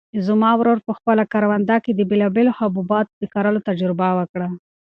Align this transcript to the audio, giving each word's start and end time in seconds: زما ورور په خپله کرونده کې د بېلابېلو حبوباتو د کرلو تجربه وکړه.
زما 0.27 0.51
ورور 0.59 0.77
په 0.87 0.91
خپله 0.97 1.23
کرونده 1.33 1.77
کې 1.83 1.91
د 1.93 2.01
بېلابېلو 2.09 2.55
حبوباتو 2.59 3.13
د 3.21 3.23
کرلو 3.33 3.59
تجربه 3.69 4.07
وکړه. 4.19 4.47